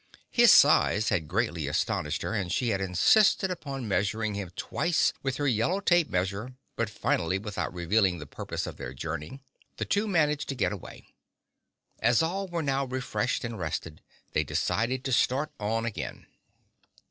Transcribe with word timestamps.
His 0.31 0.51
size 0.51 1.09
had 1.09 1.27
greatly 1.27 1.67
astonished 1.67 2.23
her 2.23 2.33
and 2.33 2.51
she 2.51 2.69
had 2.69 2.81
insisted 2.81 3.51
upon 3.51 3.87
measuring 3.87 4.33
him 4.33 4.49
twice 4.55 5.13
with 5.21 5.37
her 5.37 5.45
yellow 5.47 5.79
tape 5.79 6.09
measure 6.09 6.55
but 6.75 6.89
finally, 6.89 7.37
without 7.37 7.71
revealing 7.71 8.17
the 8.17 8.25
purpose 8.25 8.65
of 8.65 8.77
their 8.77 8.95
journey, 8.95 9.41
the 9.77 9.85
two 9.85 10.07
managed 10.07 10.49
to 10.49 10.55
get 10.55 10.71
away. 10.73 11.05
As 11.99 12.23
all 12.23 12.47
were 12.47 12.63
now 12.63 12.85
refreshed 12.85 13.43
and 13.43 13.59
rested, 13.59 14.01
they 14.33 14.43
decided 14.43 15.03
to 15.03 15.11
start 15.11 15.51
on 15.59 15.85
again. 15.85 16.25